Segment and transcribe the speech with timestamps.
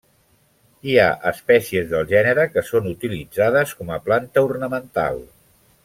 [0.91, 5.23] Hi ha espècies del gènere que són utilitzades com a planta ornamental.